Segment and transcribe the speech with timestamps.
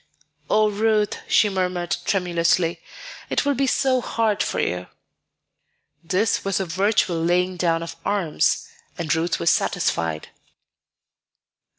[0.49, 2.81] "Oh, Ruth," she murmured tremulously,
[3.29, 4.87] "it will be so hard for you."
[6.03, 8.67] This was a virtual laying down of arms,
[8.97, 10.29] and Ruth was satisfied.